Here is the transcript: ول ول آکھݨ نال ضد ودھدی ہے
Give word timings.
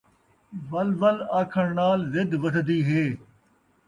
ول 0.69 0.89
ول 0.99 1.17
آکھݨ 1.39 1.67
نال 1.77 1.99
ضد 2.13 2.31
ودھدی 2.41 2.79
ہے 2.89 3.03